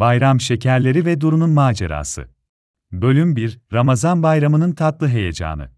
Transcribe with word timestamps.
Bayram 0.00 0.40
şekerleri 0.40 1.04
ve 1.04 1.20
Duru'nun 1.20 1.50
macerası. 1.50 2.28
Bölüm 2.92 3.36
1, 3.36 3.60
Ramazan 3.72 4.22
bayramının 4.22 4.72
tatlı 4.72 5.08
heyecanı. 5.08 5.70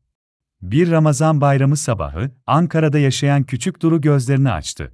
Bir 0.63 0.91
Ramazan 0.91 1.41
bayramı 1.41 1.77
sabahı, 1.77 2.31
Ankara'da 2.47 2.99
yaşayan 2.99 3.43
küçük 3.43 3.83
Duru 3.83 4.01
gözlerini 4.01 4.51
açtı. 4.51 4.93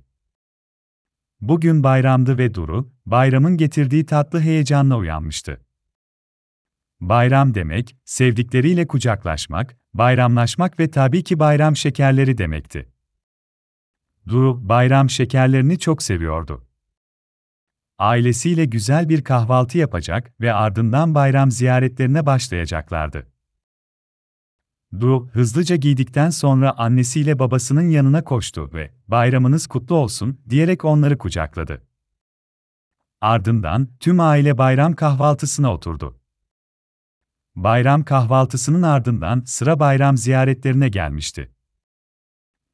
Bugün 1.40 1.82
bayramdı 1.82 2.38
ve 2.38 2.54
Duru, 2.54 2.92
bayramın 3.06 3.56
getirdiği 3.56 4.06
tatlı 4.06 4.40
heyecanla 4.40 4.96
uyanmıştı. 4.96 5.60
Bayram 7.00 7.54
demek, 7.54 7.96
sevdikleriyle 8.04 8.86
kucaklaşmak, 8.86 9.76
bayramlaşmak 9.94 10.80
ve 10.80 10.90
tabii 10.90 11.24
ki 11.24 11.38
bayram 11.38 11.76
şekerleri 11.76 12.38
demekti. 12.38 12.88
Duru, 14.28 14.68
bayram 14.68 15.10
şekerlerini 15.10 15.78
çok 15.78 16.02
seviyordu. 16.02 16.66
Ailesiyle 18.04 18.64
güzel 18.64 19.08
bir 19.08 19.24
kahvaltı 19.24 19.78
yapacak 19.78 20.32
ve 20.40 20.52
ardından 20.52 21.14
bayram 21.14 21.50
ziyaretlerine 21.50 22.26
başlayacaklardı. 22.26 23.26
Duru, 25.00 25.28
hızlıca 25.32 25.76
giydikten 25.76 26.30
sonra 26.30 26.78
annesiyle 26.78 27.38
babasının 27.38 27.88
yanına 27.88 28.24
koştu 28.24 28.70
ve 28.74 28.90
"Bayramınız 29.08 29.66
kutlu 29.66 29.94
olsun." 29.94 30.40
diyerek 30.48 30.84
onları 30.84 31.18
kucakladı. 31.18 31.82
Ardından 33.20 33.88
tüm 34.00 34.20
aile 34.20 34.58
bayram 34.58 34.92
kahvaltısına 34.92 35.72
oturdu. 35.72 36.20
Bayram 37.54 38.04
kahvaltısının 38.04 38.82
ardından 38.82 39.42
sıra 39.46 39.80
bayram 39.80 40.16
ziyaretlerine 40.16 40.88
gelmişti. 40.88 41.50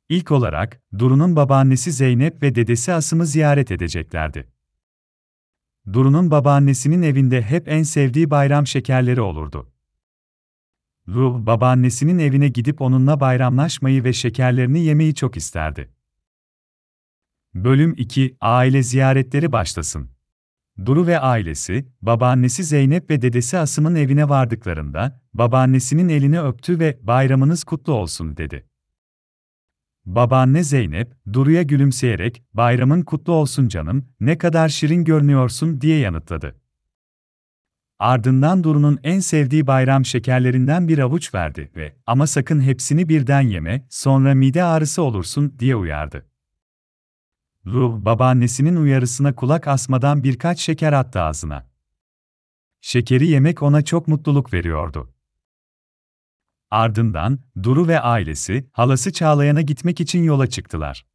İlk 0.09 0.31
olarak 0.31 0.83
Duru'nun 0.99 1.37
babaannesi 1.37 1.93
Zeynep 1.93 2.43
ve 2.43 2.55
dedesi 2.55 2.93
Asım'ı 2.93 3.27
ziyaret 3.27 3.71
edeceklerdi. 3.71 4.60
Duru'nun 5.93 6.31
babaannesinin 6.31 7.03
evinde 7.03 7.43
hep 7.43 7.69
en 7.69 7.83
sevdiği 7.83 8.31
bayram 8.31 8.67
şekerleri 8.67 9.21
olurdu. 9.21 9.73
Duru, 11.07 11.47
babaannesinin 11.47 12.19
evine 12.19 12.49
gidip 12.49 12.81
onunla 12.81 13.21
bayramlaşmayı 13.21 14.05
ve 14.05 14.13
şekerlerini 14.13 14.81
yemeyi 14.81 15.15
çok 15.15 15.37
isterdi. 15.37 15.91
Bölüm 17.55 17.95
2 17.97 18.37
Aile 18.41 18.83
ziyaretleri 18.83 19.53
başlasın. 19.53 20.11
Duru 20.87 21.07
ve 21.07 21.21
ailesi, 21.21 21.89
babaannesi 22.03 22.65
Zeynep 22.65 23.11
ve 23.11 23.23
dedesi 23.23 23.59
Asım'ın 23.59 23.95
evine 23.95 24.29
vardıklarında, 24.29 25.23
babaannesinin 25.35 26.09
elini 26.09 26.41
öptü 26.41 26.79
ve 26.79 26.99
bayramınız 27.03 27.65
kutlu 27.65 27.93
olsun 27.93 28.37
dedi. 28.37 28.67
Babaanne 30.07 30.65
Zeynep, 30.65 31.13
Duru'ya 31.33 31.63
gülümseyerek, 31.63 32.43
bayramın 32.55 33.03
kutlu 33.03 33.33
olsun 33.33 33.69
canım, 33.69 34.09
ne 34.21 34.39
kadar 34.39 34.69
şirin 34.69 35.05
görünüyorsun 35.05 35.81
diye 35.81 35.99
yanıtladı. 35.99 36.61
Ardından 37.99 38.65
Duru'nun 38.65 38.99
en 39.03 39.21
sevdiği 39.21 39.67
bayram 39.67 40.05
şekerlerinden 40.05 40.89
bir 40.89 40.99
avuç 40.99 41.35
verdi 41.35 41.71
ve 41.77 41.97
ama 42.07 42.27
sakın 42.27 42.61
hepsini 42.61 43.09
birden 43.09 43.41
yeme, 43.41 43.87
sonra 43.91 44.35
mide 44.35 44.65
ağrısı 44.65 45.03
olursun 45.03 45.59
diye 45.59 45.77
uyardı. 45.77 46.27
Duru, 47.67 48.05
babaannesinin 48.05 48.77
uyarısına 48.77 49.35
kulak 49.35 49.69
asmadan 49.69 50.25
birkaç 50.25 50.61
şeker 50.61 50.93
attı 50.93 51.21
ağzına. 51.21 51.71
Şekeri 52.81 53.27
yemek 53.27 53.63
ona 53.63 53.83
çok 53.83 54.09
mutluluk 54.09 54.53
veriyordu. 54.53 55.15
Ardından, 56.71 57.39
Duru 57.63 57.89
ve 57.89 58.01
ailesi, 58.01 58.69
halası 58.73 59.13
Çağlayan'a 59.13 59.61
gitmek 59.61 60.01
için 60.01 60.23
yola 60.23 60.47
çıktılar. 60.47 61.07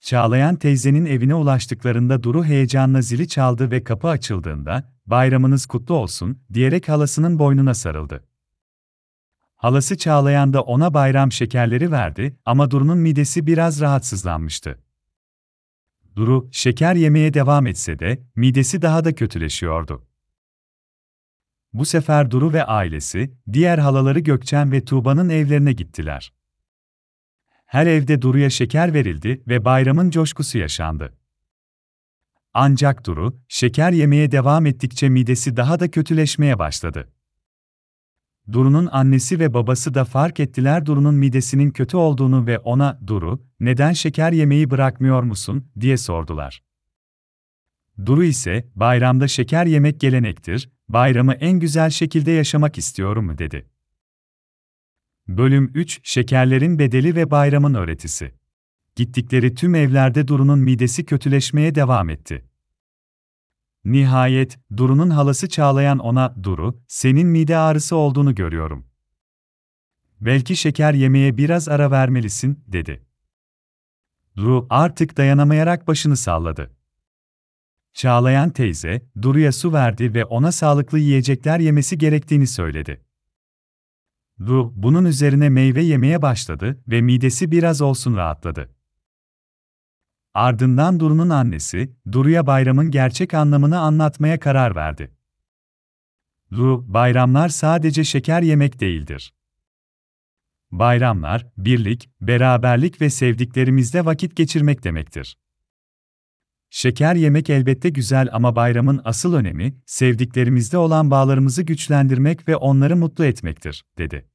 Çağlayan 0.00 0.56
teyzenin 0.56 1.06
evine 1.06 1.34
ulaştıklarında 1.34 2.22
Duru 2.22 2.44
heyecanla 2.44 3.02
zili 3.02 3.28
çaldı 3.28 3.70
ve 3.70 3.84
kapı 3.84 4.08
açıldığında, 4.08 4.92
bayramınız 5.06 5.66
kutlu 5.66 5.94
olsun, 5.94 6.38
diyerek 6.52 6.88
halasının 6.88 7.38
boynuna 7.38 7.74
sarıldı. 7.74 8.24
Halası 9.56 9.96
Çağlayan 9.96 10.52
da 10.52 10.62
ona 10.62 10.94
bayram 10.94 11.32
şekerleri 11.32 11.92
verdi 11.92 12.36
ama 12.44 12.70
Duru'nun 12.70 12.98
midesi 12.98 13.46
biraz 13.46 13.80
rahatsızlanmıştı. 13.80 14.78
Duru, 16.16 16.48
şeker 16.52 16.94
yemeye 16.94 17.34
devam 17.34 17.66
etse 17.66 17.98
de, 17.98 18.22
midesi 18.36 18.82
daha 18.82 19.04
da 19.04 19.14
kötüleşiyordu. 19.14 20.06
Bu 21.72 21.84
sefer 21.84 22.30
Duru 22.30 22.52
ve 22.52 22.64
ailesi, 22.64 23.34
diğer 23.52 23.78
halaları 23.78 24.18
Gökçen 24.18 24.72
ve 24.72 24.84
Tuğba'nın 24.84 25.28
evlerine 25.28 25.72
gittiler. 25.72 26.32
Her 27.66 27.86
evde 27.86 28.22
Duru'ya 28.22 28.50
şeker 28.50 28.94
verildi 28.94 29.42
ve 29.48 29.64
bayramın 29.64 30.10
coşkusu 30.10 30.58
yaşandı. 30.58 31.16
Ancak 32.54 33.06
Duru, 33.06 33.40
şeker 33.48 33.92
yemeye 33.92 34.32
devam 34.32 34.66
ettikçe 34.66 35.08
midesi 35.08 35.56
daha 35.56 35.80
da 35.80 35.90
kötüleşmeye 35.90 36.58
başladı. 36.58 37.12
Duru'nun 38.52 38.88
annesi 38.92 39.40
ve 39.40 39.54
babası 39.54 39.94
da 39.94 40.04
fark 40.04 40.40
ettiler 40.40 40.86
Duru'nun 40.86 41.14
midesinin 41.14 41.70
kötü 41.70 41.96
olduğunu 41.96 42.46
ve 42.46 42.58
ona, 42.58 43.00
Duru, 43.06 43.46
neden 43.60 43.92
şeker 43.92 44.32
yemeyi 44.32 44.70
bırakmıyor 44.70 45.22
musun, 45.22 45.70
diye 45.80 45.96
sordular. 45.96 46.62
Duru 48.06 48.24
ise, 48.24 48.68
bayramda 48.74 49.28
şeker 49.28 49.66
yemek 49.66 50.00
gelenektir, 50.00 50.70
bayramı 50.88 51.32
en 51.34 51.60
güzel 51.60 51.90
şekilde 51.90 52.30
yaşamak 52.30 52.78
istiyorum, 52.78 53.38
dedi. 53.38 53.68
Bölüm 55.28 55.70
3 55.74 56.00
Şekerlerin 56.02 56.78
bedeli 56.78 57.16
ve 57.16 57.30
bayramın 57.30 57.74
öğretisi. 57.74 58.34
Gittikleri 58.96 59.54
tüm 59.54 59.74
evlerde 59.74 60.28
Duru'nun 60.28 60.58
midesi 60.58 61.04
kötüleşmeye 61.06 61.74
devam 61.74 62.10
etti. 62.10 62.44
Nihayet, 63.84 64.58
Duru'nun 64.76 65.10
halası 65.10 65.48
Çağlayan 65.48 65.98
ona, 65.98 66.34
Duru, 66.42 66.82
senin 66.88 67.28
mide 67.28 67.56
ağrısı 67.56 67.96
olduğunu 67.96 68.34
görüyorum. 68.34 68.86
Belki 70.20 70.56
şeker 70.56 70.94
yemeye 70.94 71.36
biraz 71.36 71.68
ara 71.68 71.90
vermelisin, 71.90 72.64
dedi. 72.66 73.06
Duru 74.36 74.66
artık 74.70 75.16
dayanamayarak 75.16 75.88
başını 75.88 76.16
salladı. 76.16 76.70
Çağlayan 77.94 78.50
teyze, 78.50 79.02
Duru'ya 79.22 79.52
su 79.52 79.72
verdi 79.72 80.14
ve 80.14 80.24
ona 80.24 80.52
sağlıklı 80.52 80.98
yiyecekler 80.98 81.60
yemesi 81.60 81.98
gerektiğini 81.98 82.46
söyledi. 82.46 83.04
Duru, 84.38 84.72
bunun 84.76 85.04
üzerine 85.04 85.48
meyve 85.48 85.82
yemeye 85.82 86.22
başladı 86.22 86.82
ve 86.88 87.00
midesi 87.00 87.50
biraz 87.50 87.82
olsun 87.82 88.16
rahatladı. 88.16 88.74
Ardından 90.34 91.00
Duru'nun 91.00 91.28
annesi, 91.28 91.96
Duru'ya 92.12 92.46
bayramın 92.46 92.90
gerçek 92.90 93.34
anlamını 93.34 93.78
anlatmaya 93.78 94.40
karar 94.40 94.76
verdi. 94.76 95.16
Duru, 96.50 96.94
bayramlar 96.94 97.48
sadece 97.48 98.04
şeker 98.04 98.42
yemek 98.42 98.80
değildir. 98.80 99.34
Bayramlar, 100.70 101.46
birlik, 101.56 102.10
beraberlik 102.20 103.00
ve 103.00 103.10
sevdiklerimizle 103.10 104.04
vakit 104.04 104.36
geçirmek 104.36 104.84
demektir. 104.84 105.38
Şeker 106.74 107.14
yemek 107.14 107.50
elbette 107.50 107.88
güzel 107.88 108.28
ama 108.32 108.56
bayramın 108.56 109.00
asıl 109.04 109.34
önemi, 109.34 109.74
sevdiklerimizde 109.86 110.78
olan 110.78 111.10
bağlarımızı 111.10 111.62
güçlendirmek 111.62 112.48
ve 112.48 112.56
onları 112.56 112.96
mutlu 112.96 113.24
etmektir, 113.24 113.84
dedi. 113.98 114.28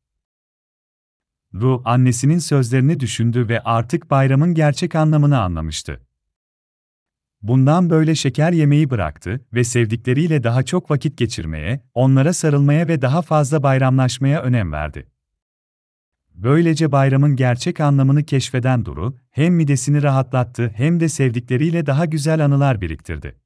Ru, 1.53 1.81
annesinin 1.85 2.37
sözlerini 2.37 2.99
düşündü 2.99 3.49
ve 3.49 3.63
artık 3.63 4.11
bayramın 4.11 4.53
gerçek 4.53 4.95
anlamını 4.95 5.39
anlamıştı. 5.39 6.01
Bundan 7.41 7.89
böyle 7.89 8.15
şeker 8.15 8.51
yemeyi 8.51 8.89
bıraktı 8.89 9.45
ve 9.53 9.63
sevdikleriyle 9.63 10.43
daha 10.43 10.63
çok 10.63 10.91
vakit 10.91 11.17
geçirmeye, 11.17 11.83
onlara 11.93 12.33
sarılmaya 12.33 12.87
ve 12.87 13.01
daha 13.01 13.21
fazla 13.21 13.63
bayramlaşmaya 13.63 14.41
önem 14.41 14.71
verdi. 14.71 15.07
Böylece 16.37 16.91
bayramın 16.91 17.35
gerçek 17.35 17.79
anlamını 17.79 18.23
keşfeden 18.23 18.85
Duru, 18.85 19.17
hem 19.31 19.55
midesini 19.55 20.03
rahatlattı 20.03 20.71
hem 20.75 20.99
de 20.99 21.09
sevdikleriyle 21.09 21.85
daha 21.85 22.05
güzel 22.05 22.45
anılar 22.45 22.81
biriktirdi. 22.81 23.39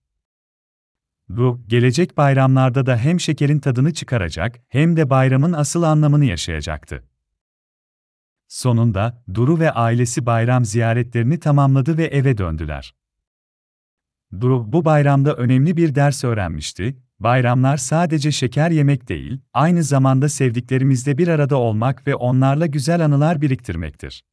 Duru, 1.30 1.62
gelecek 1.68 2.18
bayramlarda 2.18 2.86
da 2.86 2.98
hem 2.98 3.19
şekerin 3.19 3.60
tadını 3.60 3.94
çıkaracak 3.94 4.60
hem 4.68 4.98
de 4.98 5.10
bayramın 5.10 5.54
asıl 5.54 5.83
anlamını 5.83 6.25
yaşayacaktı. 6.25 7.04
Sonunda, 8.48 9.24
Duru 9.33 9.60
ve 9.60 9.71
ailesi 9.71 10.25
bayram 10.25 10.65
ziyaretlerini 10.65 11.39
tamamladı 11.39 11.98
ve 11.98 12.06
eve 12.06 12.38
döndüler. 12.38 12.95
Duru, 14.39 14.74
bu 14.74 14.86
bayramda 14.86 15.36
önemli 15.36 15.77
bir 15.77 15.95
ders 15.95 16.24
öğrenmişti, 16.24 16.98
bayramlar 17.23 17.77
sadece 17.77 18.31
şeker 18.31 18.71
yemek 18.71 19.09
değil, 19.09 19.39
aynı 19.53 19.83
zamanda 19.83 20.29
sevdiklerimizle 20.29 21.18
bir 21.18 21.27
arada 21.27 21.57
olmak 21.57 22.07
ve 22.07 22.15
onlarla 22.15 22.65
güzel 22.65 23.06
anılar 23.06 23.41
biriktirmektir. 23.41 24.23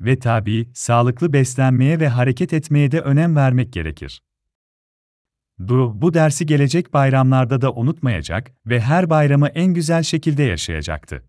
Ve 0.00 0.18
tabii, 0.18 0.70
sağlıklı 0.74 1.32
beslenmeye 1.32 2.00
ve 2.00 2.08
hareket 2.08 2.52
etmeye 2.52 2.90
de 2.90 3.00
önem 3.00 3.36
vermek 3.36 3.72
gerekir. 3.72 4.22
Duru, 5.66 6.02
bu 6.02 6.14
dersi 6.14 6.46
gelecek 6.46 6.92
bayramlarda 6.92 7.60
da 7.60 7.72
unutmayacak 7.72 8.52
ve 8.66 8.80
her 8.80 9.10
bayramı 9.10 9.48
en 9.48 9.74
güzel 9.74 10.02
şekilde 10.02 10.42
yaşayacaktı. 10.42 11.22